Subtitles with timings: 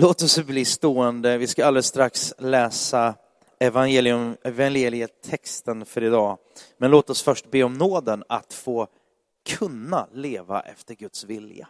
[0.00, 1.38] Låt oss bli stående.
[1.38, 3.14] Vi ska alldeles strax läsa
[3.60, 6.38] evangelium, evangelietexten för idag.
[6.76, 8.86] Men låt oss först be om nåden att få
[9.46, 11.68] kunna leva efter Guds vilja.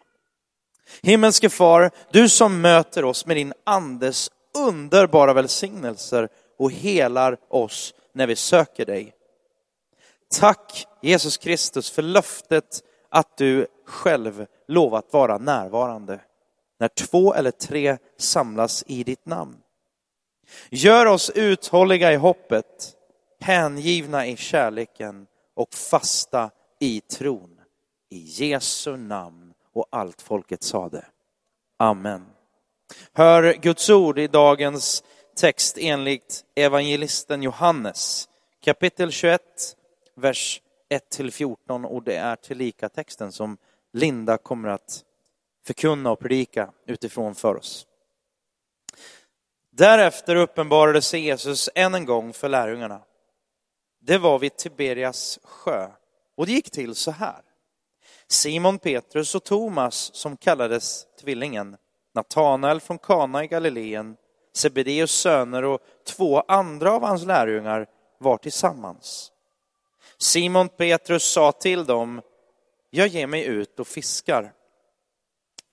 [1.02, 8.26] Himmelske far, du som möter oss med din andes underbara välsignelser och helar oss när
[8.26, 9.14] vi söker dig.
[10.30, 16.20] Tack Jesus Kristus för löftet att du själv lovat vara närvarande
[16.79, 19.56] när två eller tre samlas i ditt namn.
[20.71, 22.94] Gör oss uthålliga i hoppet,
[23.40, 27.61] hängivna i kärleken och fasta i tron.
[28.11, 31.04] I Jesu namn och allt folket sade.
[31.79, 32.27] Amen.
[33.12, 35.03] Hör Guds ord i dagens
[35.36, 38.28] text enligt evangelisten Johannes,
[38.64, 39.42] kapitel 21,
[40.14, 43.56] vers 1-14 och det är tillika texten som
[43.92, 45.05] Linda kommer att
[45.69, 47.86] förkunna och predika utifrån för oss.
[49.70, 53.01] Därefter uppenbarade sig Jesus än en gång för lärjungarna.
[54.01, 55.89] Det var vid Tiberias sjö
[56.37, 57.41] och det gick till så här.
[58.29, 61.77] Simon Petrus och Thomas, som kallades tvillingen,
[62.14, 64.17] Natanael från Kana i Galileen,
[64.55, 67.87] Sebedeus söner och två andra av hans lärjungar
[68.19, 69.33] var tillsammans.
[70.19, 72.23] Simon Petrus sa till dem,
[72.91, 74.53] jag ger mig ut och fiskar.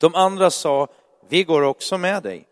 [0.06, 0.88] De andra sa,
[1.28, 2.48] vi går också med dig.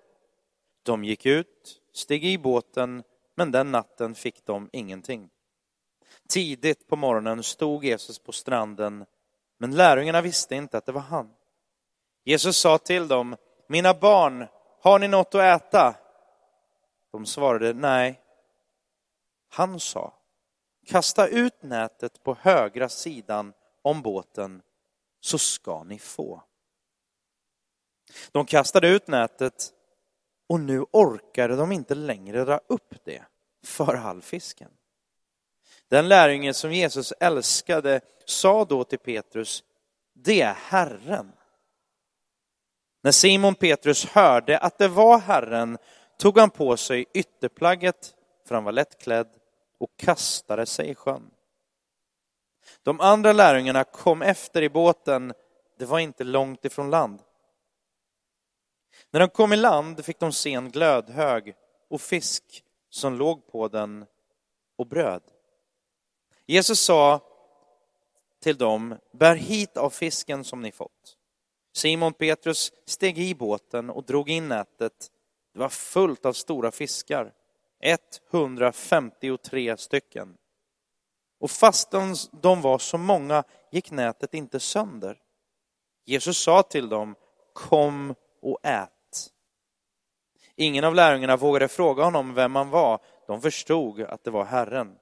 [0.84, 3.04] De gick ut, steg i båten,
[3.36, 5.30] men den natten fick de ingenting.
[6.30, 9.06] Tidigt på morgonen stod Jesus på stranden,
[9.58, 11.34] men lärjungarna visste inte att det var han.
[12.24, 13.36] Jesus sa till dem,
[13.68, 14.48] mina barn,
[14.82, 15.96] har ni något att äta?
[17.12, 18.22] De svarade nej.
[19.50, 20.14] Han sa,
[20.86, 24.62] kasta ut nätet på högra sidan om båten
[25.20, 26.44] så ska ni få.
[28.32, 29.74] De kastade ut nätet
[30.50, 33.24] och nu orkade de inte längre dra upp det
[33.66, 34.72] för halvfisken.
[35.88, 39.64] Den lärjunge som Jesus älskade sa då till Petrus,
[40.14, 41.32] det är Herren.
[43.02, 45.78] När Simon Petrus hörde att det var Herren
[46.18, 48.16] tog han på sig ytterplagget,
[48.48, 49.28] för han var lättklädd,
[49.78, 51.32] och kastade sig i sjön.
[52.84, 55.34] De andra lärjungarna kom efter i båten,
[55.80, 57.20] det var inte långt ifrån land.
[59.12, 61.56] När de kom i land fick de se en glödhög
[61.90, 64.06] och fisk som låg på den
[64.76, 65.24] och bröd.
[66.46, 67.22] Jesus sa
[68.40, 71.18] till dem, bär hit av fisken som ni fått.
[71.74, 75.12] Simon Petrus steg i båten och drog in nätet.
[75.54, 77.34] Det var fullt av stora fiskar,
[78.32, 80.38] 153 stycken.
[81.40, 85.20] Och fastän de var så många gick nätet inte sönder.
[86.06, 87.16] Jesus sa till dem,
[87.54, 88.90] kom och ät.
[90.56, 93.00] Ingen av lärjungarna vågade fråga honom vem han var.
[93.28, 94.96] De förstod att det var Herren.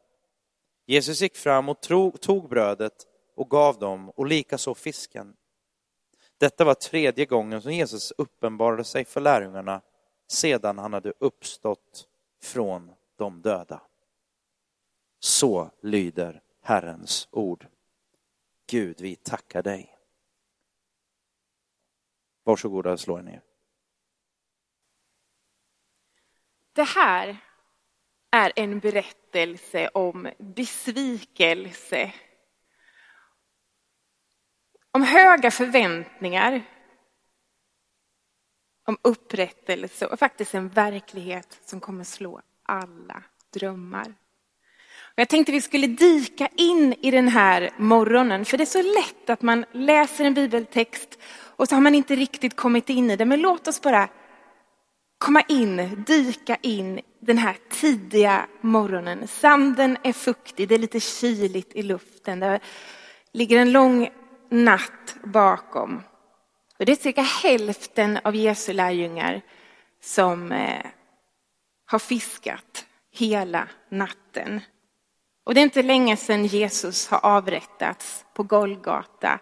[0.86, 1.82] Jesus gick fram och
[2.22, 5.36] tog brödet och gav dem och likaså fisken.
[6.38, 9.82] Detta var tredje gången som Jesus uppenbarade sig för lärjungarna
[10.28, 12.08] sedan han hade uppstått
[12.44, 13.82] från de döda.
[15.20, 17.68] Så lyder Herrens ord.
[18.70, 19.98] Gud, vi tackar dig.
[22.52, 23.42] Varsågoda och slå er ner.
[26.74, 27.38] Det här
[28.32, 32.14] är en berättelse om besvikelse.
[34.92, 36.62] Om höga förväntningar.
[38.86, 43.24] Om upprättelse och faktiskt en verklighet som kommer slå alla
[43.54, 44.14] drömmar.
[45.16, 49.30] Jag tänkte vi skulle dika in i den här morgonen, för det är så lätt
[49.30, 51.20] att man läser en bibeltext
[51.62, 53.26] och så har man inte riktigt kommit in i det.
[53.26, 54.10] Men låt oss bara
[55.18, 59.28] komma in, dyka in den här tidiga morgonen.
[59.28, 62.40] Sanden är fuktig, det är lite kyligt i luften.
[62.40, 62.60] Det
[63.32, 64.10] ligger en lång
[64.50, 66.04] natt bakom.
[66.80, 69.42] Och det är cirka hälften av Jesu lärjungar
[70.04, 70.86] som eh,
[71.86, 74.62] har fiskat hela natten.
[75.44, 79.40] Och det är inte länge sedan Jesus har avrättats på Golgata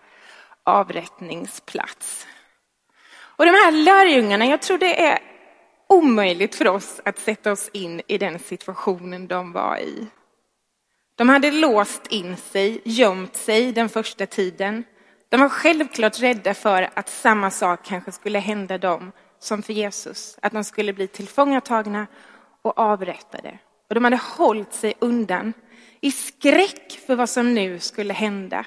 [0.64, 2.28] avrättningsplats.
[3.40, 5.20] Och de här lärjungarna, jag tror det är
[5.88, 10.08] omöjligt för oss att sätta oss in i den situationen de var i.
[11.16, 14.84] De hade låst in sig, gömt sig den första tiden.
[15.30, 20.40] De var självklart rädda för att samma sak kanske skulle hända dem som för Jesus,
[20.42, 22.08] att de skulle bli tillfångatagna
[22.62, 23.60] och avrättade.
[23.90, 25.54] Och de hade hållit sig undan
[26.02, 28.66] i skräck för vad som nu skulle hända.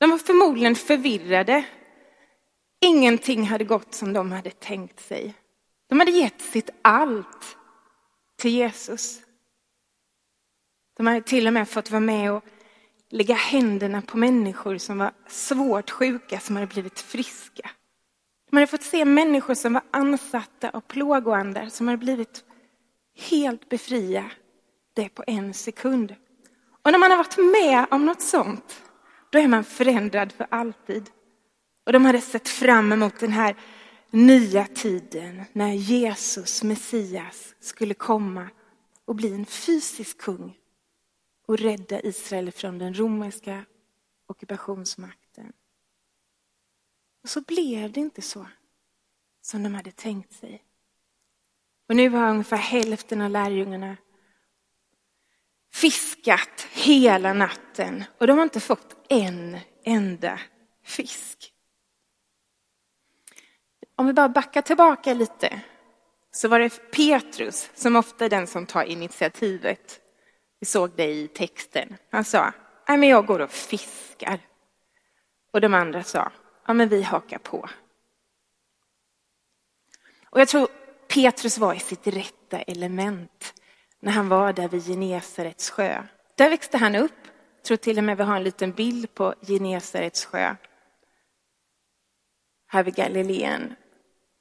[0.00, 1.64] De var förmodligen förvirrade.
[2.80, 5.34] Ingenting hade gått som de hade tänkt sig.
[5.88, 7.56] De hade gett sitt allt
[8.36, 9.20] till Jesus.
[10.96, 12.44] De hade till och med fått vara med och
[13.10, 17.70] lägga händerna på människor som var svårt sjuka, som hade blivit friska.
[18.50, 22.44] De hade fått se människor som var ansatta av plågoandar, som hade blivit
[23.16, 24.30] helt befria
[24.94, 26.14] det på en sekund.
[26.82, 28.82] Och när man har varit med om något sånt,
[29.30, 31.10] då är man förändrad för alltid.
[31.86, 33.56] Och de hade sett fram emot den här
[34.10, 38.50] nya tiden när Jesus, Messias, skulle komma
[39.04, 40.56] och bli en fysisk kung
[41.46, 43.64] och rädda Israel från den romerska
[44.26, 45.52] ockupationsmakten.
[47.22, 48.46] Och så blev det inte så
[49.42, 50.64] som de hade tänkt sig.
[51.88, 53.96] Och nu har ungefär hälften av lärjungarna
[55.72, 60.40] fiskat hela natten och de har inte fått en enda
[60.84, 61.52] fisk.
[63.96, 65.60] Om vi bara backar tillbaka lite
[66.30, 70.00] så var det Petrus som ofta är den som tar initiativet.
[70.60, 71.96] Vi såg det i texten.
[72.10, 72.52] Han sa,
[72.88, 74.38] nej men jag går och fiskar.
[75.52, 76.32] Och de andra sa,
[76.66, 77.68] ja men vi hakar på.
[80.24, 80.68] Och jag tror
[81.08, 83.54] Petrus var i sitt rätta element
[84.00, 86.02] när han var där vid Genesarets sjö.
[86.34, 87.29] Där växte han upp.
[87.60, 90.56] Jag tror till och med vi har en liten bild på Genesarets sjö.
[92.68, 93.74] Här vid Galileen.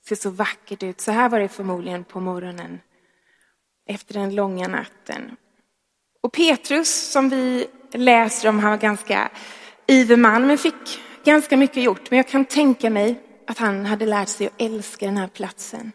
[0.01, 1.01] Det ser så vackert ut.
[1.01, 2.79] Så här var det förmodligen på morgonen
[3.85, 5.35] efter den långa natten.
[6.21, 9.31] Och Petrus, som vi läser om, han var ganska
[9.87, 12.11] ivrig man, men fick ganska mycket gjort.
[12.11, 15.91] Men jag kan tänka mig att han hade lärt sig att älska den här platsen.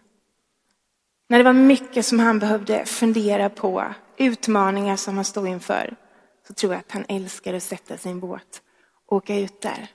[1.29, 3.85] När det var mycket som han behövde fundera på,
[4.17, 5.97] utmaningar som han stod inför,
[6.47, 8.63] så tror jag att han älskar att sätta sin båt,
[9.07, 9.91] åka ut där,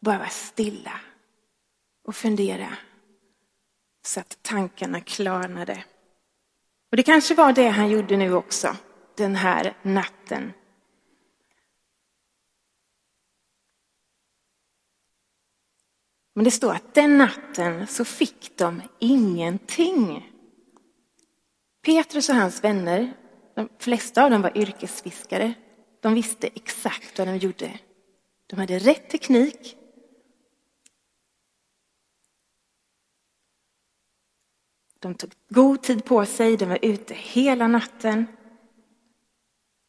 [0.00, 1.00] bara vara stilla
[2.04, 2.76] och fundera
[4.06, 5.84] så att tankarna klarnade.
[6.90, 8.76] Och det kanske var det han gjorde nu också,
[9.16, 10.52] den här natten.
[16.34, 20.30] Men det står att den natten så fick de ingenting.
[21.84, 23.12] Petrus och hans vänner,
[23.54, 25.54] de flesta av dem var yrkesfiskare.
[26.04, 27.78] De visste exakt vad de gjorde.
[28.46, 29.76] De hade rätt teknik.
[34.98, 38.26] De tog god tid på sig, de var ute hela natten.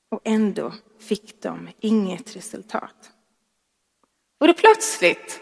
[0.10, 3.12] Och ändå fick de inget resultat.
[4.40, 5.42] Och då plötsligt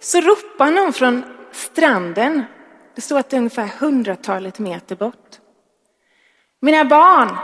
[0.00, 2.42] så ropar någon från stranden.
[2.94, 5.40] Det står att det är ungefär hundratalet meter bort.
[6.60, 7.36] Mina barn,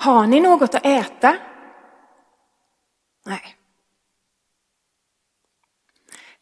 [0.00, 1.36] har ni något att äta?
[3.26, 3.56] Nej.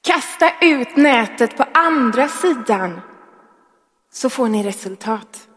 [0.00, 3.00] Kasta ut nätet på andra sidan
[4.10, 5.48] så får ni resultat.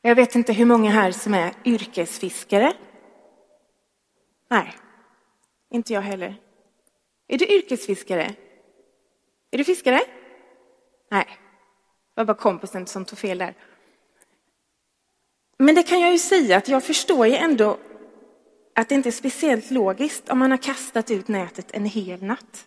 [0.00, 2.72] Jag vet inte hur många här som är yrkesfiskare.
[4.48, 4.76] Nej,
[5.70, 6.40] inte jag heller.
[7.28, 8.34] Är du yrkesfiskare?
[9.50, 10.00] Är du fiskare?
[11.10, 11.26] Nej.
[12.14, 13.54] Det var bara kompisen som tog fel där.
[15.56, 17.78] Men det kan jag ju säga att jag förstår ju ändå
[18.74, 22.66] att det inte är speciellt logiskt om man har kastat ut nätet en hel natt.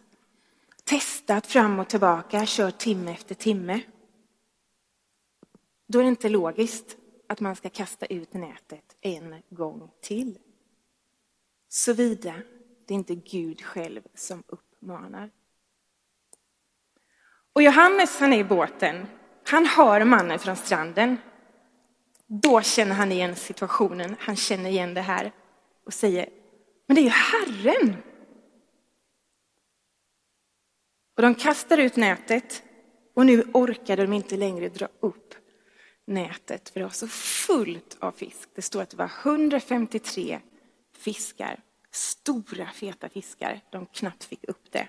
[0.83, 3.81] Testat fram och tillbaka, kört timme efter timme.
[5.87, 6.97] Då är det inte logiskt
[7.29, 10.37] att man ska kasta ut nätet en gång till.
[11.69, 12.33] Såvida
[12.85, 15.31] det är inte Gud själv som uppmanar.
[17.53, 19.07] Och Johannes han är i båten
[19.49, 21.17] han hör mannen från stranden.
[22.27, 25.31] Då känner han igen situationen, han känner igen det här
[25.85, 26.29] och säger,
[26.85, 27.95] men det är ju Herren.
[31.15, 32.63] Och de kastar ut nätet
[33.13, 35.35] och nu orkade de inte längre dra upp
[36.05, 38.49] nätet för det var så fullt av fisk.
[38.55, 40.39] Det står att det var 153
[40.97, 41.59] fiskar,
[41.91, 43.61] stora feta fiskar.
[43.69, 44.87] De knappt fick upp det.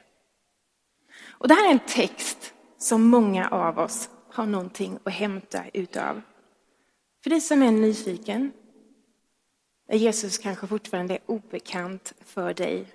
[1.27, 6.23] Och det här är en text som många av oss har någonting att hämta utav.
[7.23, 8.53] För dig som är nyfiken,
[9.89, 12.87] är Jesus kanske fortfarande är obekant för dig.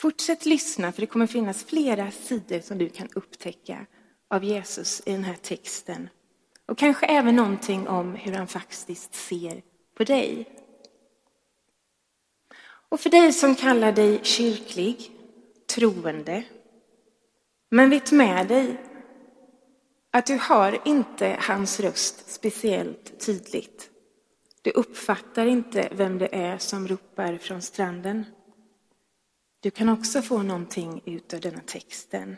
[0.00, 3.86] Fortsätt lyssna för det kommer finnas flera sidor som du kan upptäcka
[4.28, 6.08] av Jesus i den här texten.
[6.66, 9.62] Och kanske även någonting om hur han faktiskt ser
[9.94, 10.48] på dig.
[12.88, 15.10] Och för dig som kallar dig kyrklig,
[15.66, 16.44] troende,
[17.68, 18.76] men vet med dig
[20.18, 23.90] att du hör inte hans röst speciellt tydligt.
[24.62, 28.26] Du uppfattar inte vem det är som ropar från stranden.
[29.60, 32.36] Du kan också få någonting ut av denna texten.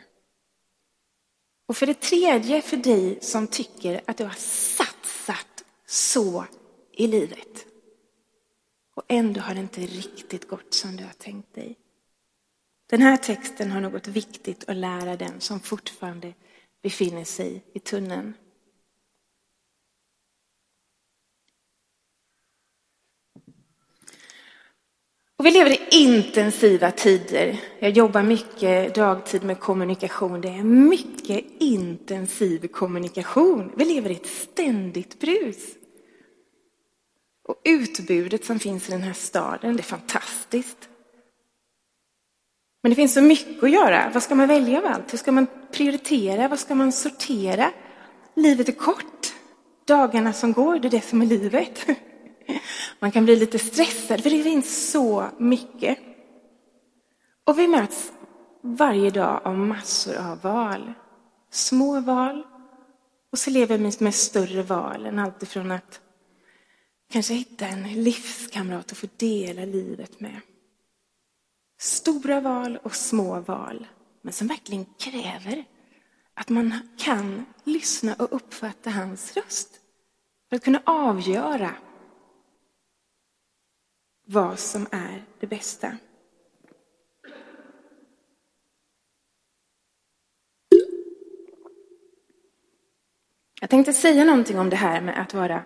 [1.67, 6.45] Och för det tredje för dig som tycker att du har satsat så
[6.91, 7.65] i livet
[8.95, 11.77] och ändå har det inte riktigt gått som du har tänkt dig.
[12.89, 16.33] Den här texten har något viktigt att lära den som fortfarande
[16.81, 18.33] befinner sig i tunneln.
[25.41, 27.59] Och vi lever i intensiva tider.
[27.79, 30.41] Jag jobbar mycket dagtid med kommunikation.
[30.41, 33.71] Det är mycket intensiv kommunikation.
[33.75, 35.75] Vi lever i ett ständigt brus.
[37.43, 40.89] Och utbudet som finns i den här staden, det är fantastiskt.
[42.81, 44.11] Men det finns så mycket att göra.
[44.13, 45.13] Vad ska man välja av allt?
[45.13, 46.47] Hur ska man prioritera?
[46.47, 47.71] Vad ska man sortera?
[48.35, 49.33] Livet är kort.
[49.85, 51.85] Dagarna som går, det är det som är livet.
[52.99, 55.97] Man kan bli lite stressad för det finns så mycket.
[57.43, 58.11] Och vi möts
[58.61, 60.93] varje dag av massor av val.
[61.51, 62.43] Små val
[63.31, 65.99] och så lever vi med större val än alltifrån att
[67.11, 70.41] kanske hitta en livskamrat att få dela livet med.
[71.81, 73.87] Stora val och små val,
[74.21, 75.65] men som verkligen kräver
[76.33, 79.69] att man kan lyssna och uppfatta hans röst.
[80.49, 81.75] För att kunna avgöra
[84.25, 85.97] vad som är det bästa.
[93.61, 95.65] Jag tänkte säga någonting om det här med att vara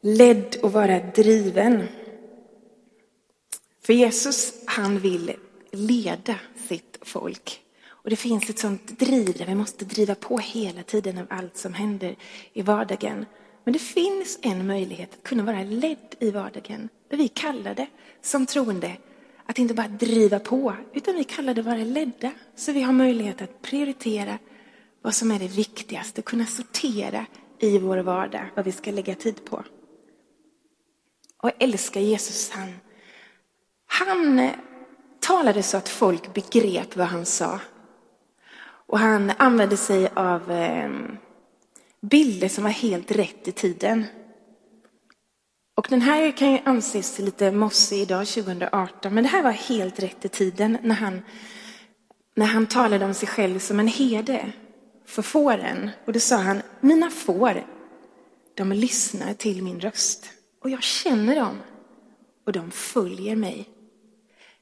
[0.00, 1.88] ledd och vara driven.
[3.86, 5.32] För Jesus, han vill
[5.70, 6.34] leda
[6.68, 7.60] sitt folk.
[7.88, 11.56] Och det finns ett sånt driv där vi måste driva på hela tiden av allt
[11.56, 12.16] som händer
[12.52, 13.26] i vardagen.
[13.64, 16.88] Men det finns en möjlighet att kunna vara ledd i vardagen.
[17.08, 17.86] Där vi kallade
[18.22, 18.96] som troende
[19.46, 22.32] att inte bara driva på, utan vi kallade vara ledda.
[22.56, 24.38] Så vi har möjlighet att prioritera
[25.02, 27.26] vad som är det viktigaste, kunna sortera
[27.58, 29.64] i vår vardag vad vi ska lägga tid på.
[31.42, 32.72] Och älska Jesus, han,
[33.98, 34.50] han
[35.20, 37.60] talade så att folk begrep vad han sa.
[38.62, 41.16] Och han använde sig av ehm,
[42.00, 44.04] bilder som var helt rätt i tiden.
[45.76, 50.02] Och den här kan ju anses lite mossig idag, 2018, men det här var helt
[50.02, 51.22] rätt i tiden när han,
[52.34, 54.52] när han talade om sig själv som en herde
[55.06, 55.90] för fåren.
[56.06, 57.66] Och då sa han, mina får,
[58.54, 60.30] de lyssnar till min röst.
[60.62, 61.58] Och jag känner dem
[62.46, 63.75] och de följer mig.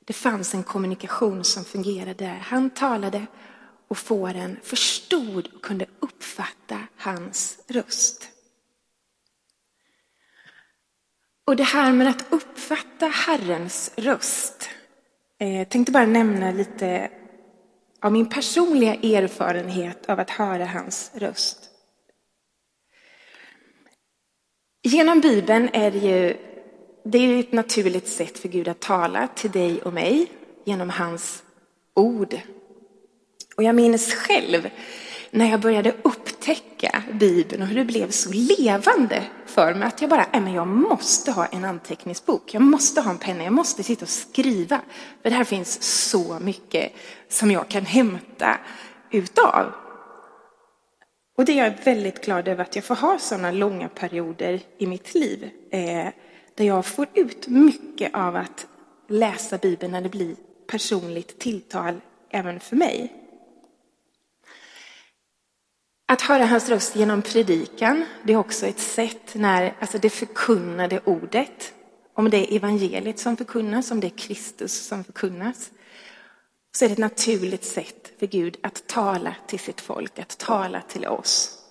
[0.05, 2.39] Det fanns en kommunikation som fungerade där.
[2.39, 3.27] Han talade
[3.89, 8.29] och fåren förstod och kunde uppfatta hans röst.
[11.47, 14.69] Och det här med att uppfatta Herrens röst.
[15.39, 17.11] Eh, jag tänkte bara nämna lite
[18.01, 21.71] av min personliga erfarenhet av att höra hans röst.
[24.83, 26.37] Genom Bibeln är det ju
[27.05, 30.27] det är ett naturligt sätt för Gud att tala till dig och mig
[30.65, 31.43] genom hans
[31.95, 32.39] ord.
[33.57, 34.71] Och jag minns själv
[35.31, 40.11] när jag började upptäcka Bibeln och hur det blev så levande för mig att jag
[40.11, 43.83] bara, äh, men jag måste ha en anteckningsbok, jag måste ha en penna, jag måste
[43.83, 44.81] sitta och skriva.
[45.23, 46.93] För det här finns så mycket
[47.29, 48.59] som jag kan hämta
[49.11, 49.73] utav.
[51.37, 54.87] Och det är jag väldigt glad över att jag får ha sådana långa perioder i
[54.87, 55.51] mitt liv.
[55.71, 56.09] Eh,
[56.55, 58.67] där jag får ut mycket av att
[59.09, 63.13] läsa Bibeln när det blir personligt tilltal även för mig.
[66.07, 71.01] Att höra hans röst genom predikan, det är också ett sätt när alltså det förkunnade
[71.05, 71.75] ordet,
[72.15, 75.71] om det är evangeliet som förkunnas, om det är Kristus som förkunnas,
[76.77, 80.81] så är det ett naturligt sätt för Gud att tala till sitt folk, att tala
[80.81, 81.64] till oss.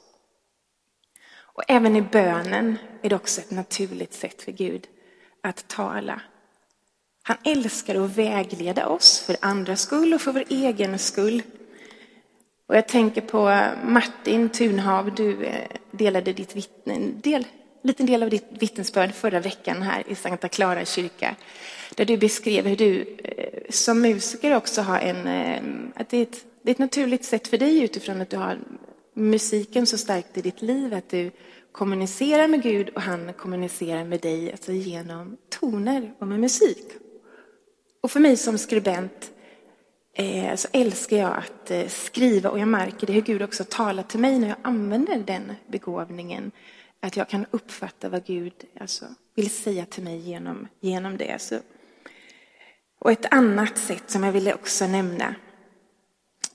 [1.53, 4.87] Och även i bönen är det också ett naturligt sätt för Gud
[5.41, 6.21] att tala.
[7.23, 11.41] Han älskar att vägleda oss för andras skull och för vår egen skull.
[12.67, 17.47] Och jag tänker på Martin Tunhav, du eh, delade ditt vittne, del,
[17.83, 21.35] liten del av ditt vittnesbörd förra veckan här i Sankta Clara kyrka.
[21.95, 25.61] Där du beskrev hur du eh, som musiker också har en, eh,
[25.95, 28.59] att det är, ett, det är ett naturligt sätt för dig utifrån att du har
[29.13, 31.31] musiken så starkt i ditt liv, att du
[31.71, 36.87] kommunicerar med Gud och han kommunicerar med dig alltså genom toner och med musik.
[38.01, 39.31] Och för mig som skribent
[40.13, 44.03] eh, så älskar jag att eh, skriva och jag märker det hur Gud också talar
[44.03, 46.51] till mig när jag använder den begåvningen.
[46.99, 49.05] Att jag kan uppfatta vad Gud alltså,
[49.35, 51.41] vill säga till mig genom, genom det.
[51.41, 51.59] Så,
[52.99, 55.35] och ett annat sätt som jag ville också nämna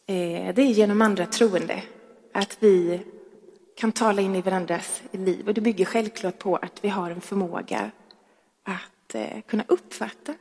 [0.07, 1.83] eh, det är genom andra troende.
[2.39, 3.01] Att vi
[3.77, 5.49] kan tala in i varandras liv.
[5.49, 7.91] Och det bygger självklart på att vi har en förmåga
[8.63, 10.35] att eh, kunna uppfatta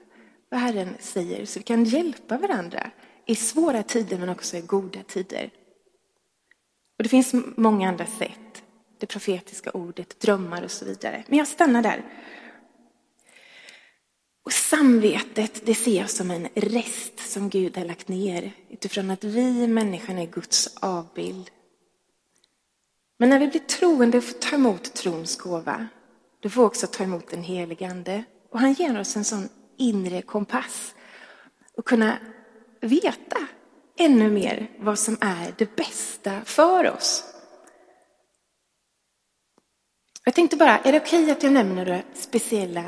[0.50, 1.46] vad Herren säger.
[1.46, 2.92] Så vi kan hjälpa varandra
[3.25, 5.50] i svåra tider men också i goda tider.
[6.98, 8.63] Och det finns många andra sätt.
[8.98, 11.24] Det profetiska ordet, drömmar och så vidare.
[11.27, 12.06] Men jag stannar där.
[14.44, 19.24] Och samvetet, det ser jag som en rest som Gud har lagt ner utifrån att
[19.24, 21.51] vi människan är Guds avbild.
[23.17, 25.88] Men när vi blir troende och får ta emot trons gåva,
[26.39, 28.24] då får vi också ta emot den helige Ande.
[28.51, 30.95] Och han ger oss en sån inre kompass
[31.77, 32.17] och kunna
[32.81, 33.38] veta
[34.00, 37.24] ännu mer vad som är det bästa för oss.
[40.25, 42.83] Jag tänkte bara, är det okej okay att jag nämner några speciella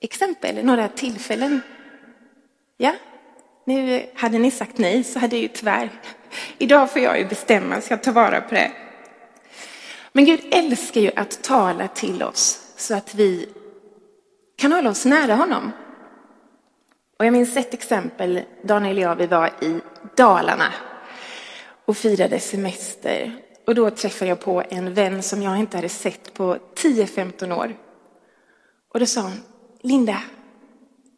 [0.00, 1.60] exempel, några tillfällen?
[2.76, 2.94] Ja,
[3.66, 5.90] nu hade ni sagt nej så hade jag ju tyvärr,
[6.58, 8.83] idag får jag ju bestämma så jag tar vara på det.
[10.16, 13.48] Men Gud älskar ju att tala till oss så att vi
[14.56, 15.72] kan hålla oss nära honom.
[17.18, 19.80] Och jag minns ett exempel, Daniel och jag, vi var i
[20.16, 20.72] Dalarna
[21.84, 23.36] och firade semester.
[23.66, 27.76] Och då träffade jag på en vän som jag inte hade sett på 10-15 år.
[28.92, 29.42] Och då sa hon,
[29.82, 30.22] Linda,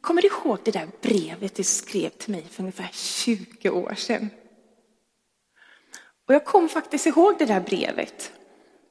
[0.00, 4.30] kommer du ihåg det där brevet du skrev till mig för ungefär 20 år sedan?
[6.28, 8.32] Och jag kom faktiskt ihåg det där brevet.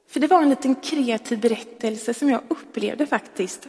[0.08, 3.68] För det var en liten kreativ berättelse som jag upplevde faktiskt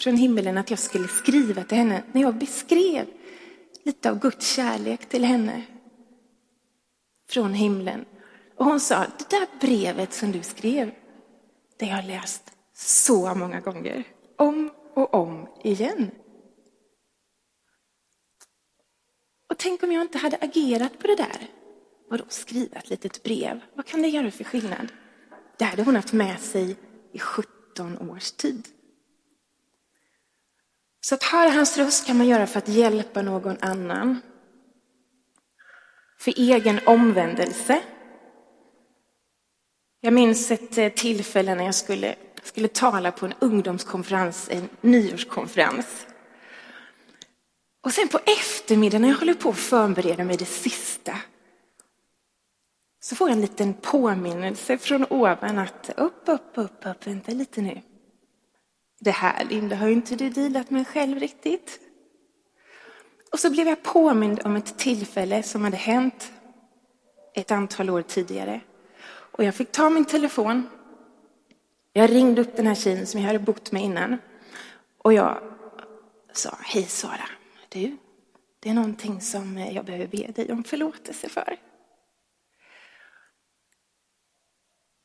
[0.00, 3.06] från himlen att jag skulle skriva till henne när jag beskrev
[3.82, 5.62] lite av Guds kärlek till henne
[7.30, 8.04] från himlen.
[8.56, 10.90] Och hon sa, det där brevet som du skrev,
[11.78, 14.04] det har jag läst så många gånger.
[14.38, 16.10] Om och om igen.
[19.50, 21.50] Och tänk om jag inte hade agerat på det där.
[22.10, 23.60] Vadå skriva ett litet brev?
[23.74, 24.88] Vad kan det göra för skillnad?
[25.56, 26.76] Det hade hon haft med sig
[27.12, 28.68] i 17 års tid.
[31.00, 34.20] Så att höra hans röst kan man göra för att hjälpa någon annan.
[36.18, 37.82] För egen omvändelse.
[40.00, 46.06] Jag minns ett eh, tillfälle när jag skulle, skulle tala på en ungdomskonferens, en nyårskonferens.
[47.82, 51.18] Och sen på eftermiddagen när jag håller på att förbereda mig det sista
[53.04, 57.62] så får jag en liten påminnelse från ovan att upp, upp, upp, upp, vänta lite
[57.62, 57.80] nu.
[59.00, 61.80] Det här, Linda, har ju inte du dealat med själv riktigt.
[63.32, 66.32] Och så blev jag påmind om ett tillfälle som hade hänt
[67.34, 68.60] ett antal år tidigare.
[69.06, 70.68] Och jag fick ta min telefon.
[71.92, 74.18] Jag ringde upp den här tjejen som jag hade bott med innan.
[74.98, 75.38] Och jag
[76.32, 77.28] sa, hej Sara,
[77.68, 77.96] du,
[78.60, 81.58] det är någonting som jag behöver be dig om förlåtelse för.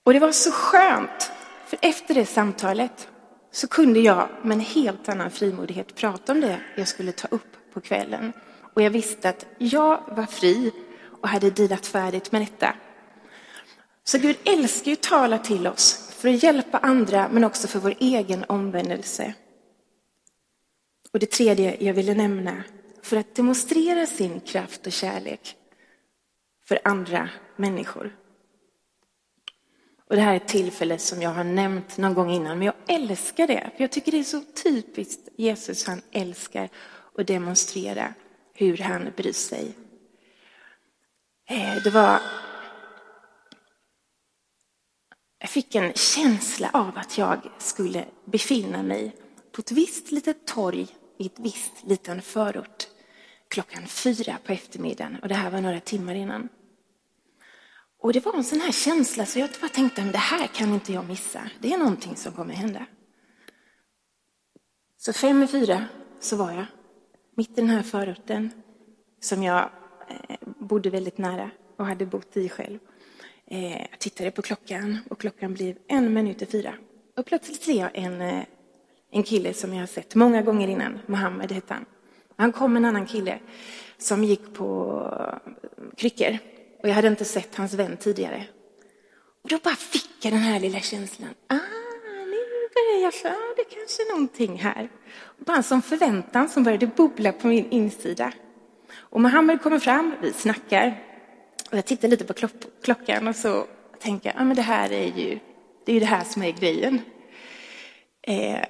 [0.09, 1.31] Och det var så skönt,
[1.65, 3.07] för efter det samtalet
[3.51, 7.73] så kunde jag med en helt annan frimodighet prata om det jag skulle ta upp
[7.73, 8.33] på kvällen.
[8.75, 10.71] Och jag visste att jag var fri
[11.21, 12.75] och hade dealat färdigt med detta.
[14.03, 17.79] Så Gud älskar ju att tala till oss för att hjälpa andra men också för
[17.79, 19.33] vår egen omvändelse.
[21.13, 22.63] Och det tredje jag ville nämna,
[23.03, 25.55] för att demonstrera sin kraft och kärlek
[26.67, 28.15] för andra människor.
[30.09, 32.75] Och det här är ett tillfälle som jag har nämnt någon gång innan, men jag
[32.87, 33.69] älskar det.
[33.75, 36.69] För jag tycker det är så typiskt Jesus, han älskar
[37.17, 38.13] att demonstrera
[38.53, 39.73] hur han bryr sig.
[41.49, 42.19] Eh, det var...
[45.39, 49.15] Jag fick en känsla av att jag skulle befinna mig
[49.51, 52.87] på ett visst litet torg i ett visst liten förort
[53.47, 55.17] klockan fyra på eftermiddagen.
[55.21, 56.49] Och det här var några timmar innan.
[58.01, 60.73] Och det var en sån här känsla så jag bara tänkte, men det här kan
[60.73, 61.41] inte jag missa.
[61.59, 62.85] Det är någonting som kommer hända.
[64.97, 65.85] Så fem i fyra
[66.19, 66.65] så var jag
[67.35, 68.51] mitt i den här förorten
[69.19, 69.69] som jag
[70.09, 72.79] eh, bodde väldigt nära och hade bott i själv.
[73.47, 76.73] Eh, jag tittade på klockan och klockan blev en minut i fyra.
[77.17, 78.43] Och plötsligt ser jag en, eh,
[79.11, 80.99] en kille som jag har sett många gånger innan.
[81.05, 81.85] Mohammed hette han.
[82.35, 83.39] Han kom med en annan kille
[83.97, 85.01] som gick på
[85.97, 86.37] kryckor
[86.81, 88.45] och jag hade inte sett hans vän tidigare.
[89.43, 91.29] Och då bara fick jag den här lilla känslan.
[91.47, 91.55] Ah,
[92.25, 94.89] nu börjar jag, ja, det är kanske är någonting här.
[95.21, 98.33] Och bara en sån förväntan som började bubbla på min insida.
[98.93, 101.03] Och Mohammed kommer fram, vi snackar.
[101.71, 102.47] Och jag tittar lite på
[102.83, 103.65] klockan och så
[103.99, 105.39] tänker jag, ah, men det här är ju,
[105.85, 107.01] det är ju det här som är grejen.
[108.21, 108.65] Eh,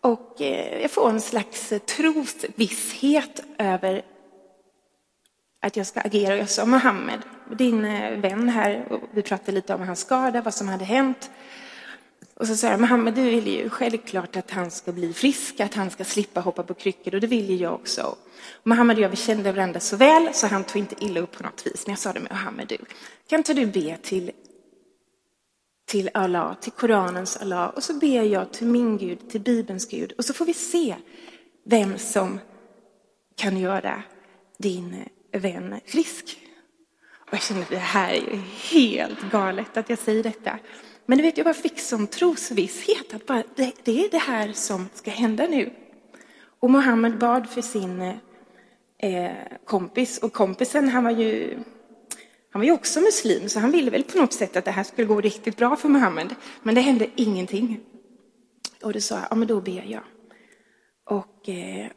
[0.00, 4.02] och eh, jag får en slags trosvisshet över
[5.66, 6.34] att jag ska agera.
[6.34, 7.20] Och jag sa Mohammed,
[7.58, 11.30] din eh, vän här, och vi pratade lite om hans skada, vad som hade hänt.
[12.34, 15.74] Och så sa jag, Mohammed, du vill ju självklart att han ska bli frisk, att
[15.74, 18.02] han ska slippa hoppa på kryckor och det vill ju jag också.
[18.02, 21.36] Och Mohammed och jag, vi kände varandra så väl så han tog inte illa upp
[21.36, 21.86] på något vis.
[21.86, 22.76] Men jag sa det med Mohammed, du,
[23.28, 24.30] kan inte du be till,
[25.86, 30.12] till Allah, till Koranens Allah och så ber jag till min Gud, till Bibelns Gud
[30.18, 30.96] och så får vi se
[31.64, 32.40] vem som
[33.36, 34.02] kan göra
[34.58, 35.04] din
[35.38, 36.38] vän frisk.
[37.26, 40.58] Och jag kände, det här är ju helt galet att jag säger detta.
[41.06, 44.52] Men du vet, jag bara fick sån trosvisshet att bara, det, det, är det här
[44.52, 45.70] som ska hända nu.
[46.60, 48.00] Och Mohammed bad för sin
[48.98, 49.30] eh,
[49.64, 51.58] kompis och kompisen han var ju
[52.50, 54.82] han var ju också muslim så han ville väl på något sätt att det här
[54.82, 56.34] skulle gå riktigt bra för Mohammed.
[56.62, 57.80] Men det hände ingenting.
[58.82, 60.02] Och då sa jag, ja men då ber jag.
[61.04, 61.90] Och eh,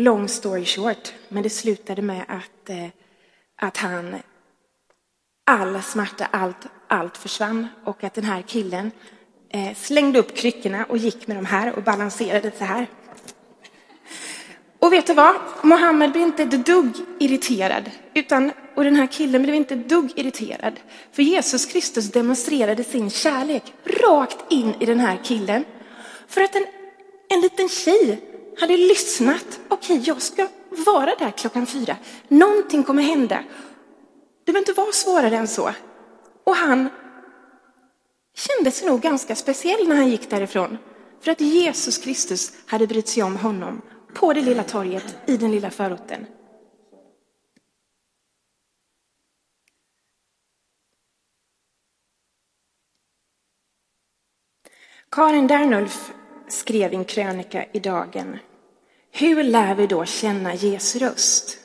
[0.00, 2.88] long story short, men det slutade med att, eh,
[3.56, 4.16] att han
[5.46, 8.90] all smärta, allt, allt försvann och att den här killen
[9.48, 12.86] eh, slängde upp kryckorna och gick med de här och balanserade så här.
[14.78, 15.34] Och vet du vad?
[15.62, 17.90] Mohammed blev inte ett dugg irriterad.
[18.14, 20.80] Utan, och den här killen blev inte ett dugg irriterad.
[21.12, 25.64] För Jesus Kristus demonstrerade sin kärlek rakt in i den här killen.
[26.28, 26.66] För att en,
[27.28, 28.29] en liten tjej
[28.60, 29.60] hade lyssnat.
[29.68, 30.48] Okej, okay, jag ska
[30.86, 31.96] vara där klockan fyra.
[32.28, 33.44] Någonting kommer hända.
[34.44, 35.72] Det behöver inte vara svårare än så.
[36.44, 36.88] Och han
[38.34, 40.78] kände sig nog ganska speciell när han gick därifrån.
[41.20, 43.82] För att Jesus Kristus hade brytt sig om honom
[44.14, 46.26] på det lilla torget i den lilla förorten.
[55.10, 56.12] Karin Dernulf
[56.48, 58.38] skrev i en krönika i Dagen.
[59.20, 61.58] Hur lär vi då känna Jesu röst?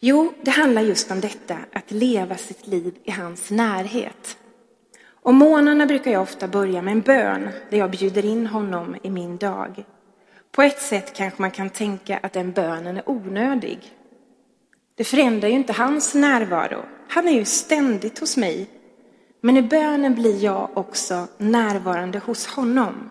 [0.00, 4.36] Jo, det handlar just om detta, att leva sitt liv i hans närhet.
[5.22, 9.10] Om månaderna brukar jag ofta börja med en bön där jag bjuder in honom i
[9.10, 9.84] min dag.
[10.52, 13.78] På ett sätt kanske man kan tänka att den bönen är onödig.
[14.94, 16.84] Det förändrar ju inte hans närvaro.
[17.08, 18.70] Han är ju ständigt hos mig.
[19.40, 23.10] Men i bönen blir jag också närvarande hos honom.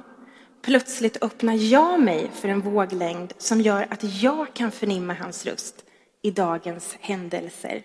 [0.63, 5.86] Plötsligt öppnar jag mig för en våglängd som gör att jag kan förnimma hans röst
[6.21, 7.84] i dagens händelser.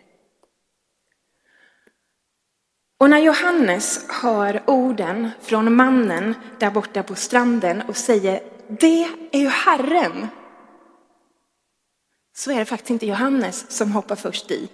[3.00, 9.40] Och när Johannes hör orden från mannen där borta på stranden och säger det är
[9.40, 10.28] ju Herren,
[12.36, 14.68] så är det faktiskt inte Johannes som hoppar först i.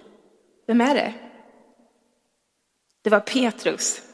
[0.67, 1.13] Vem är det?
[3.01, 4.04] Det var Petrus.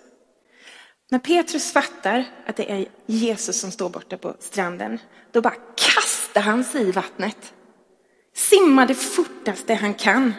[1.11, 4.99] När Petrus fattar att det är Jesus som står borta på stranden,
[5.31, 7.53] då bara kastar han sig i vattnet
[8.33, 10.33] simmar det fortaste han kan.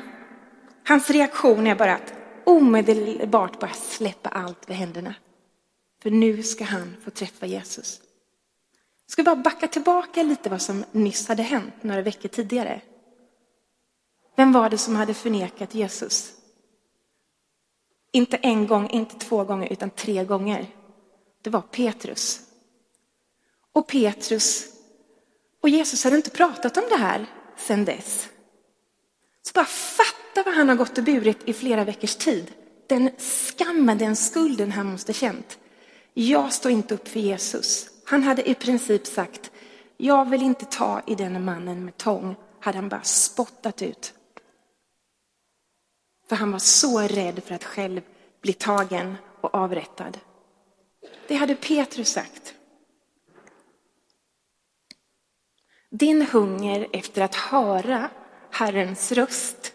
[0.84, 5.14] Hans reaktion är bara att omedelbart bara släppa allt vid händerna.
[6.02, 8.00] För nu ska han få träffa Jesus.
[9.06, 12.80] Jag ska bara backa tillbaka lite vad som nyss hade hänt några veckor tidigare.
[14.36, 16.32] Vem var det som hade förnekat Jesus?
[18.12, 20.66] Inte en gång, inte två gånger, utan tre gånger.
[21.42, 22.40] Det var Petrus.
[23.72, 24.66] Och Petrus
[25.62, 28.28] och Jesus hade inte pratat om det här sedan dess.
[29.42, 32.52] Så bara fatta vad han har gått och burit i flera veckors tid.
[32.86, 35.58] Den skammen, den skulden han måste känt.
[36.14, 37.88] Jag står inte upp för Jesus.
[38.04, 39.50] Han hade i princip sagt,
[39.96, 42.36] jag vill inte ta i den mannen med tång.
[42.60, 44.14] Hade han bara spottat ut.
[46.32, 48.00] För han var så rädd för att själv
[48.40, 50.18] bli tagen och avrättad.
[51.28, 52.54] Det hade Petrus sagt.
[55.90, 58.10] Din hunger efter att höra
[58.50, 59.74] Herrens röst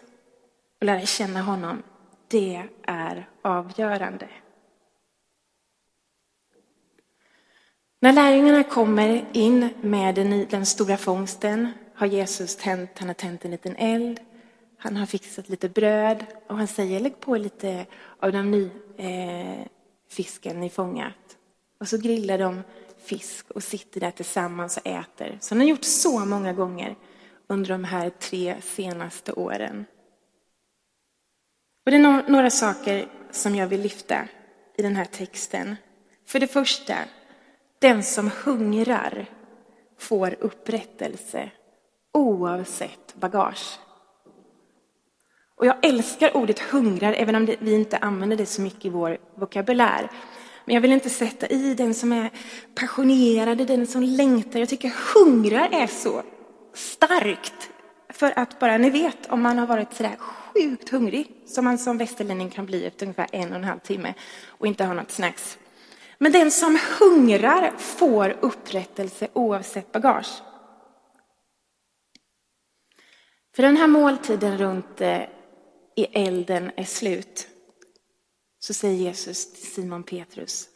[0.80, 1.82] och lära känna honom,
[2.28, 4.28] det är avgörande.
[8.00, 10.14] När lärjungarna kommer in med
[10.50, 14.20] den, stora fångsten har Jesus tänt, han har tänt en liten eld,
[14.78, 17.86] han har fixat lite bröd och han säger lägg på lite
[18.18, 19.66] av den ny eh,
[20.10, 21.36] fisken ni fångat.
[21.80, 22.62] Och så grillar de
[22.98, 25.38] fisk och sitter där tillsammans och äter.
[25.40, 26.96] Som han har gjort så många gånger
[27.46, 29.84] under de här tre senaste åren.
[31.86, 34.28] Och det är några saker som jag vill lyfta
[34.76, 35.76] i den här texten.
[36.26, 36.94] För det första,
[37.78, 39.26] den som hungrar
[39.98, 41.50] får upprättelse
[42.12, 43.78] oavsett bagage.
[45.58, 49.18] Och jag älskar ordet hungrar, även om vi inte använder det så mycket i vår
[49.34, 50.10] vokabulär.
[50.64, 52.30] Men jag vill inte sätta i den som är
[52.74, 54.58] passionerad, den som längtar.
[54.58, 56.22] Jag tycker hungrar är så
[56.74, 57.70] starkt.
[58.08, 61.98] för att bara, ni vet om man har varit sådär sjukt hungrig, som man som
[61.98, 64.14] västerlänning kan bli efter ungefär en och en halv timme
[64.46, 65.58] och inte har något snacks.
[66.18, 70.42] Men den som hungrar får upprättelse oavsett bagage.
[73.56, 75.20] För den här måltiden runt eh,
[75.98, 77.48] i elden är slut
[78.58, 80.68] så säger Jesus till Simon Petrus.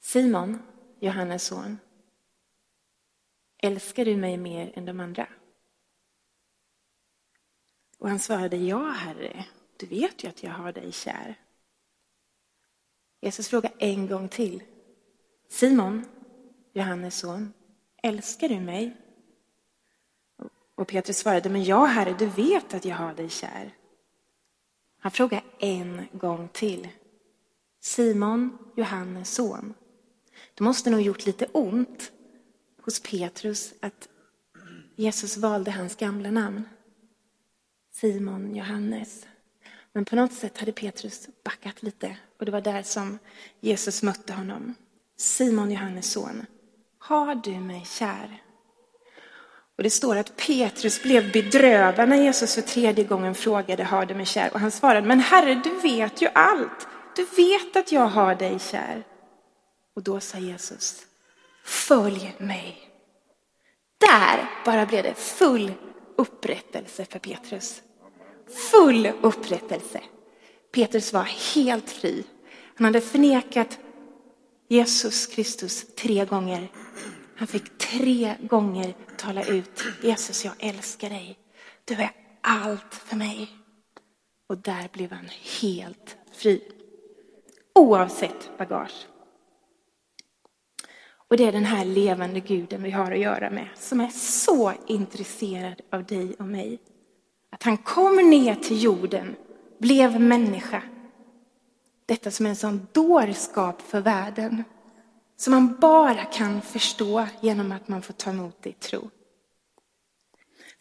[0.00, 0.62] Simon,
[1.00, 1.78] Johannes son,
[3.62, 5.28] älskar du mig mer än de andra?
[7.98, 9.44] Och han svarade, ja herre,
[9.76, 11.34] du vet ju att jag har dig kär.
[13.20, 14.62] Jesus frågar en gång till.
[15.48, 16.04] Simon,
[16.72, 17.52] Johannes son,
[18.02, 18.96] älskar du mig?
[20.74, 23.74] Och Petrus svarade, men ja herre, du vet att jag har dig kär.
[25.04, 26.88] Han frågar en gång till.
[27.80, 29.74] Simon, Johannes son.
[30.54, 32.12] Det måste nog gjort lite ont
[32.82, 34.08] hos Petrus att
[34.96, 36.68] Jesus valde hans gamla namn.
[37.92, 39.26] Simon, Johannes.
[39.92, 43.18] Men på något sätt hade Petrus backat lite och det var där som
[43.60, 44.74] Jesus mötte honom.
[45.16, 46.46] Simon, Johannes son,
[46.98, 48.43] har du mig kär?
[49.76, 54.14] Och det står att Petrus blev bedrövad när Jesus för tredje gången frågade, har du
[54.14, 54.50] mig kär?
[54.54, 56.88] Och han svarade, men Herre, du vet ju allt.
[57.16, 59.04] Du vet att jag har dig kär.
[59.96, 61.02] Och då sa Jesus,
[61.64, 62.78] följ mig.
[63.98, 65.72] Där bara blev det full
[66.16, 67.82] upprättelse för Petrus.
[68.70, 70.00] Full upprättelse.
[70.72, 72.24] Petrus var helt fri.
[72.76, 73.78] Han hade förnekat
[74.68, 76.68] Jesus Kristus tre gånger.
[77.36, 81.38] Han fick tre gånger tala ut, Jesus jag älskar dig.
[81.84, 82.10] Du är
[82.40, 83.48] allt för mig.
[84.46, 85.28] Och där blev han
[85.60, 86.62] helt fri.
[87.74, 89.06] Oavsett bagage.
[91.28, 94.72] Och det är den här levande guden vi har att göra med, som är så
[94.86, 96.78] intresserad av dig och mig.
[97.50, 99.36] Att han kom ner till jorden,
[99.78, 100.82] blev människa.
[102.06, 104.64] Detta som är en sån dårskap för världen.
[105.36, 109.10] Som man bara kan förstå genom att man får ta emot det i tro.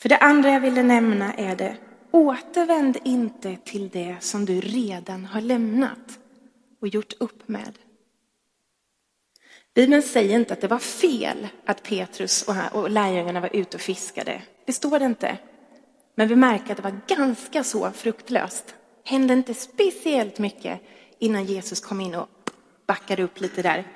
[0.01, 1.77] För det andra jag ville nämna är det,
[2.11, 6.19] återvänd inte till det som du redan har lämnat
[6.81, 7.79] och gjort upp med.
[9.73, 14.41] Bibeln säger inte att det var fel att Petrus och lärjungarna var ute och fiskade.
[14.65, 15.37] Det står det inte.
[16.15, 18.75] Men vi märker att det var ganska så fruktlöst.
[19.03, 20.81] Hände inte speciellt mycket
[21.19, 22.29] innan Jesus kom in och
[22.87, 23.87] backade upp lite där.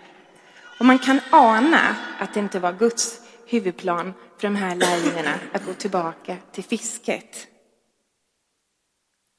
[0.79, 5.65] Och man kan ana att det inte var Guds huvudplan för de här lärjungarna att
[5.65, 7.47] gå tillbaka till fisket.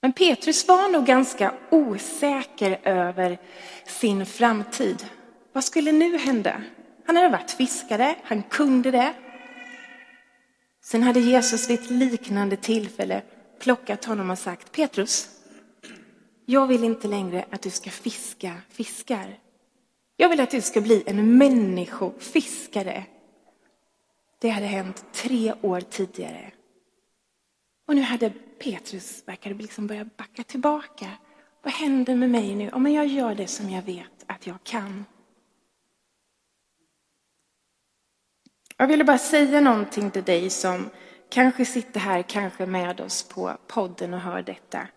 [0.03, 3.39] Men Petrus var nog ganska osäker över
[3.87, 5.07] sin framtid.
[5.53, 6.63] Vad skulle nu hända?
[7.07, 9.15] Han hade varit fiskare, han kunde det.
[10.85, 13.23] Sen hade Jesus vid ett liknande tillfälle
[13.61, 15.29] plockat honom och sagt Petrus,
[16.47, 19.39] jag vill inte längre att du ska fiska fiskar.
[20.21, 23.05] Jag vill att du ska bli en människofiskare.
[24.39, 26.53] Det hade hänt tre år tidigare.
[27.87, 31.11] Och nu hade Petrus, verkade liksom börja backa tillbaka.
[31.63, 35.05] Vad händer med mig nu om jag gör det som jag vet att jag kan?
[38.77, 40.91] Jag ville bara säga någonting till dig som
[41.29, 44.89] kanske sitter här, kanske med oss på podden och hör detta.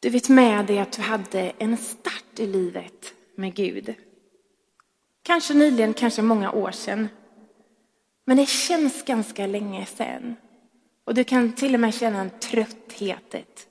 [0.00, 3.94] Du vet med dig att du hade en start i livet med Gud.
[5.22, 7.08] Kanske nyligen, kanske många år sedan.
[8.24, 10.36] Men det känns ganska länge sedan.
[11.04, 13.66] Och du kan till och med känna en trötthet, ett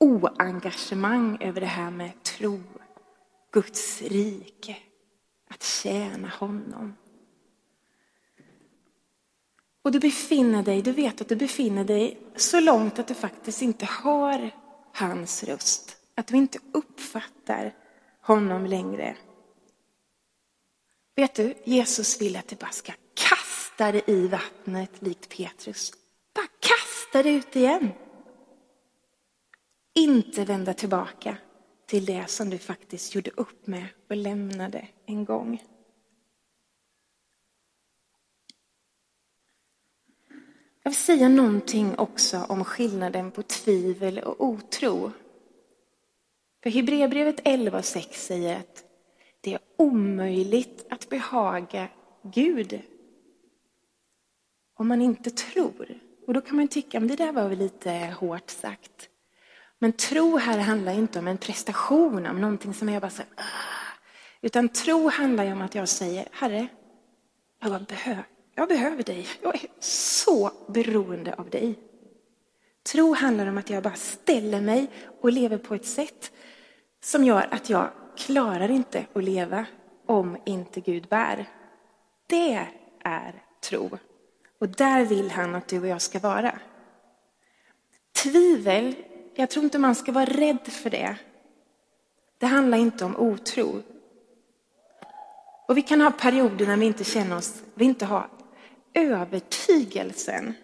[0.00, 2.60] oengagemang över det här med tro,
[3.52, 4.76] Guds rike,
[5.50, 6.96] att tjäna honom.
[9.82, 13.62] Och du befinner dig, du vet att du befinner dig så långt att du faktiskt
[13.62, 14.50] inte hör
[14.92, 15.96] hans röst.
[16.14, 17.74] Att du inte uppfattar
[18.22, 19.16] honom längre.
[21.16, 25.92] Vet du, Jesus vill att du bara ska kasta dig i vattnet likt Petrus.
[26.34, 27.90] Bara kasta dig ut igen.
[29.94, 31.36] Inte vända tillbaka
[31.86, 35.62] till det som du faktiskt gjorde upp med och lämnade en gång.
[40.82, 45.12] Jag vill säga någonting också om skillnaden på tvivel och otro.
[46.62, 48.84] För Hebreerbrevet 11 och 6 säger att
[49.40, 51.88] det är omöjligt att behaga
[52.22, 52.80] Gud
[54.74, 55.98] om man inte tror.
[56.26, 59.08] Och då kan man tycka, att det där var väl lite hårt sagt.
[59.78, 63.42] Men tro här handlar inte om en prestation, om någonting som jag bara säger, ah.
[64.40, 66.66] utan tro handlar ju om att jag säger, Herre,
[67.60, 69.26] jag behöver, jag behöver dig.
[69.42, 71.74] Jag är så beroende av dig.
[72.82, 74.86] Tro handlar om att jag bara ställer mig
[75.20, 76.32] och lever på ett sätt
[77.04, 79.66] som gör att jag klarar inte att leva
[80.06, 81.48] om inte Gud bär.
[82.26, 82.68] Det
[83.04, 83.98] är tro.
[84.60, 86.58] Och där vill han att du och jag ska vara.
[88.22, 88.94] Tvivel,
[89.34, 91.16] jag tror inte man ska vara rädd för det.
[92.38, 93.82] Det handlar inte om otro.
[95.68, 98.28] Och vi kan ha perioder när vi inte känner oss, vi inte har
[98.94, 100.54] övertygelsen.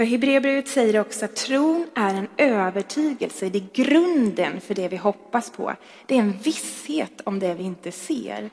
[0.00, 4.96] För Hebreerbrevet säger också att tron är en övertygelse, det är grunden för det vi
[4.96, 5.74] hoppas på.
[6.06, 8.50] Det är en visshet om det vi inte ser.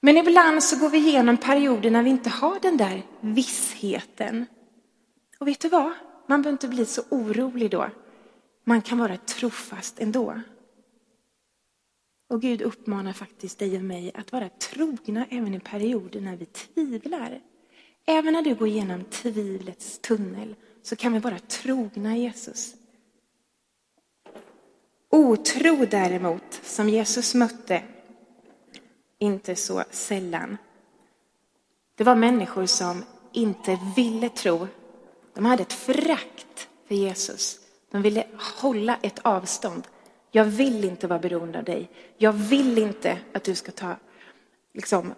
[0.00, 4.46] Men ibland så går vi igenom perioder när vi inte har den där vissheten.
[5.38, 5.92] Och vet du vad?
[6.26, 7.90] Man behöver inte bli så orolig då.
[8.64, 10.40] Man kan vara trofast ändå.
[12.28, 16.46] Och Gud uppmanar faktiskt dig och mig att vara trogna även i perioder när vi
[16.46, 17.40] tvivlar.
[18.10, 22.74] Även när du går igenom tvivlets tunnel så kan vi vara trogna Jesus.
[25.10, 27.82] Otro däremot, som Jesus mötte,
[29.18, 30.56] inte så sällan.
[31.94, 34.68] Det var människor som inte ville tro.
[35.34, 37.60] De hade ett förakt för Jesus.
[37.90, 38.26] De ville
[38.60, 39.86] hålla ett avstånd.
[40.30, 41.90] Jag vill inte vara beroende av dig.
[42.16, 43.96] Jag vill inte att du ska ta
[44.74, 45.14] liksom,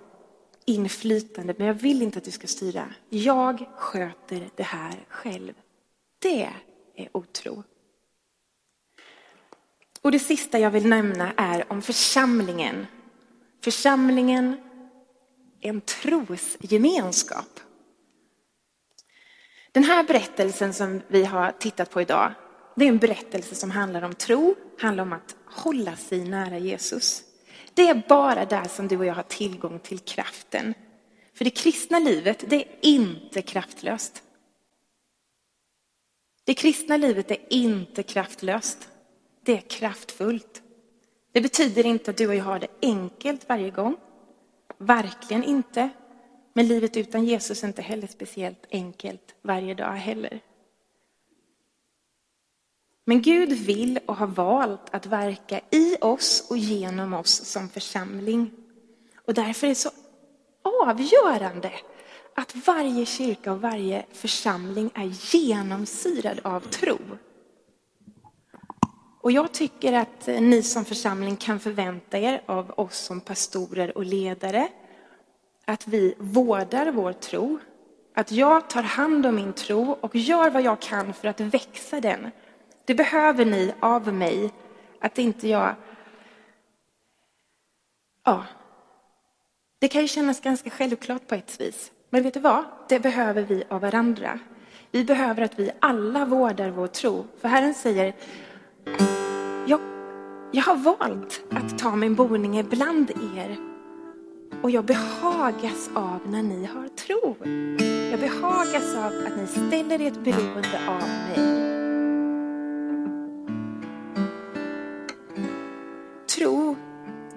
[0.70, 2.94] inflytande, men jag vill inte att du ska styra.
[3.09, 5.52] Jag sköter det här själv.
[6.18, 6.48] Det
[6.96, 7.64] är otro.
[10.02, 12.87] Och det sista jag vill nämna är om församlingen.
[13.64, 14.56] Församlingen
[15.61, 17.61] är en trosgemenskap.
[19.72, 22.33] Den här berättelsen som vi har tittat på idag,
[22.76, 27.22] det är en berättelse som handlar om tro, handlar om att hålla sig nära Jesus.
[27.81, 30.75] Det är bara där som du och jag har tillgång till kraften.
[31.35, 34.23] För det kristna livet, det är inte kraftlöst.
[36.45, 38.88] Det kristna livet är inte kraftlöst.
[39.43, 40.62] Det är kraftfullt.
[41.33, 43.97] Det betyder inte att du och jag har det enkelt varje gång.
[44.79, 45.90] Verkligen inte.
[46.53, 50.40] Men livet utan Jesus är inte heller speciellt enkelt varje dag heller.
[53.04, 58.50] Men Gud vill och har valt att verka i oss och genom oss som församling.
[59.26, 59.90] Och därför är det så
[60.84, 61.72] avgörande
[62.34, 66.98] att varje kyrka och varje församling är genomsyrad av tro.
[69.22, 73.96] Och jag tycker att eh, ni som församling kan förvänta er av oss som pastorer
[73.96, 74.68] och ledare
[75.64, 77.58] att vi vårdar vår tro,
[78.14, 82.00] att jag tar hand om min tro och gör vad jag kan för att växa
[82.00, 82.30] den
[82.90, 84.50] det behöver ni av mig,
[85.00, 85.74] att inte jag...
[88.24, 88.44] Ja.
[89.79, 91.92] Det kan ju kännas ganska självklart på ett vis.
[92.09, 92.64] Men vet du vad?
[92.88, 94.38] Det behöver vi av varandra.
[94.90, 97.26] Vi behöver att vi alla vårdar vår tro.
[97.40, 98.14] För Herren säger,
[99.66, 99.81] jag,
[100.53, 103.57] jag har valt att ta min boning bland er
[104.62, 107.37] och jag behagas av när ni har tro.
[108.11, 111.69] Jag behagas av att ni ställer ert beroende av mig.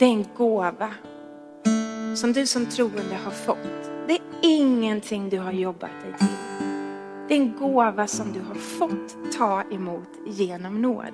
[0.04, 0.94] Det är en gåva
[2.16, 3.92] som du som troende har fått.
[4.08, 6.28] Det är ingenting du har jobbat dig till.
[7.28, 11.14] Det är en gåva som du har fått ta emot genom nåd.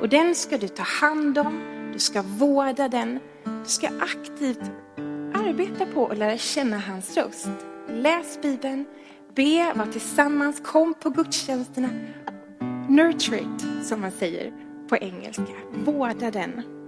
[0.00, 1.60] Och den ska du ta hand om,
[1.92, 4.70] du ska vårda den, du ska aktivt
[5.34, 7.48] arbeta på att lära känna hans röst.
[7.88, 8.84] Läs Bibeln,
[9.34, 11.88] be, var tillsammans, kom på gudstjänsterna.
[12.88, 14.52] Nurture it, som man säger
[14.88, 15.52] på engelska.
[15.84, 16.79] Vårda den.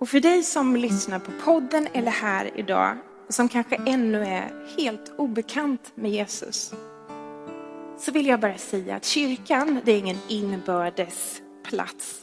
[0.00, 2.96] Och för dig som lyssnar på podden eller här idag,
[3.28, 6.74] som kanske ännu är helt obekant med Jesus,
[7.98, 12.20] så vill jag bara säga att kyrkan, det är ingen inbördes plats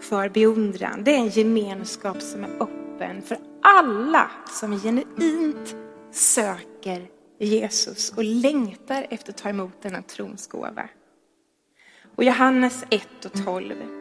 [0.00, 1.04] för beundran.
[1.04, 5.76] Det är en gemenskap som är öppen för alla som genuint
[6.10, 7.06] söker
[7.38, 10.88] Jesus och längtar efter att ta emot denna trons gåva.
[12.16, 13.95] Och Johannes 1 och 12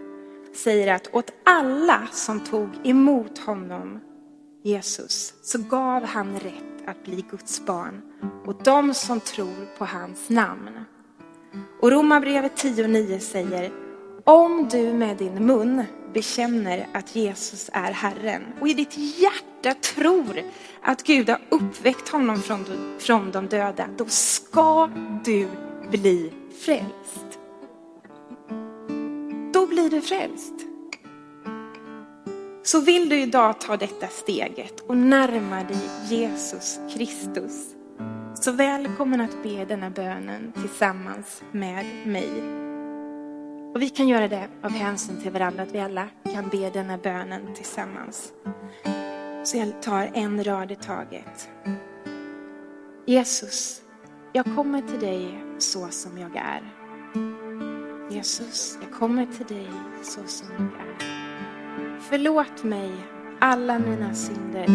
[0.55, 3.99] säger att åt alla som tog emot honom,
[4.63, 8.01] Jesus, så gav han rätt att bli Guds barn.
[8.45, 10.69] Och de som tror på hans namn.
[11.81, 13.71] Och Romarbrevet 10.9 säger,
[14.23, 15.83] om du med din mun
[16.13, 20.41] bekänner att Jesus är Herren och i ditt hjärta tror
[20.81, 22.65] att Gud har uppväckt honom från,
[22.99, 24.89] från de döda, då ska
[25.25, 25.47] du
[25.91, 26.33] bli
[26.65, 27.24] frälst
[29.89, 30.53] blir du frälst.
[32.63, 37.75] Så vill du idag ta detta steget och närma dig Jesus Kristus
[38.33, 42.29] Så välkommen att be denna bönen tillsammans med mig.
[43.73, 46.97] Och vi kan göra det av hänsyn till varandra, att vi alla kan be denna
[46.97, 48.33] bönen tillsammans.
[49.43, 51.49] Så jag tar en rad i taget.
[53.05, 53.81] Jesus,
[54.33, 56.74] jag kommer till dig så som jag är.
[58.09, 59.67] Jesus, jag kommer till dig
[60.03, 60.95] så som jag är.
[61.99, 62.91] Förlåt mig
[63.39, 64.67] alla mina synder.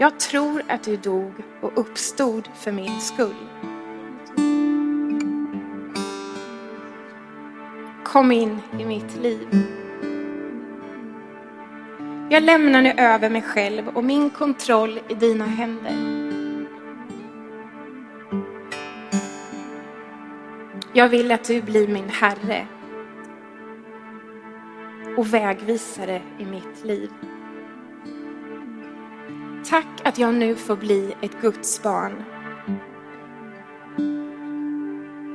[0.00, 3.34] Jag tror att du dog och uppstod för min skull.
[8.04, 9.48] Kom in i mitt liv.
[12.30, 16.19] Jag lämnar nu över mig själv och min kontroll i dina händer.
[20.92, 22.66] Jag vill att du blir min Herre
[25.16, 27.10] och vägvisare i mitt liv.
[29.64, 32.24] Tack att jag nu får bli ett Guds barn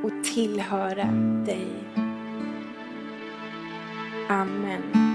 [0.03, 1.05] och tillhöra
[1.45, 1.67] dig.
[4.29, 5.14] Amen.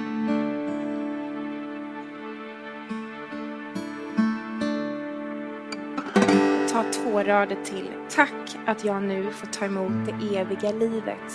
[6.81, 7.91] Ta två rader till.
[8.11, 11.33] Tack att jag nu får ta emot det eviga livet.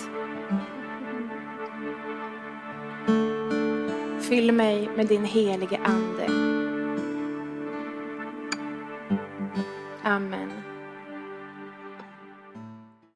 [4.29, 6.54] Fyll mig med din helige Ande.